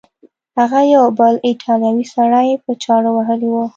هغه 0.57 0.79
یو 0.95 1.05
بل 1.19 1.35
ایټالوی 1.47 2.05
سړی 2.15 2.47
په 2.63 2.71
چاړه 2.83 3.09
وهلی 3.13 3.47
و. 3.51 3.55